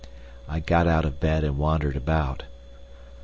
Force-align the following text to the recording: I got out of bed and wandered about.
I 0.49 0.59
got 0.61 0.87
out 0.87 1.05
of 1.05 1.19
bed 1.19 1.43
and 1.43 1.59
wandered 1.59 1.95
about. 1.95 2.41